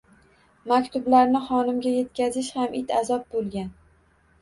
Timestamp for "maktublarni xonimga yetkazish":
0.71-2.53